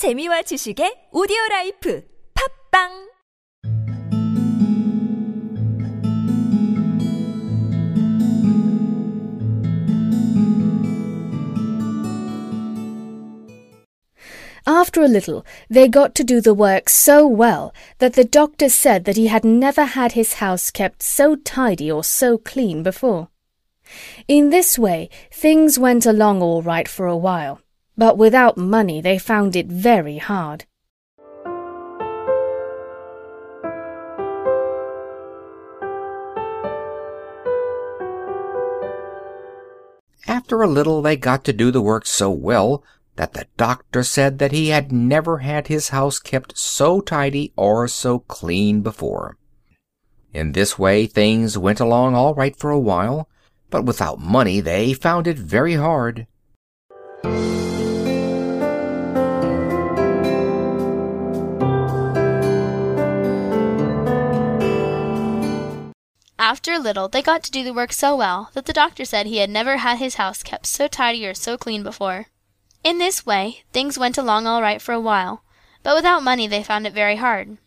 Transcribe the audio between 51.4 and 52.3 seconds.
went along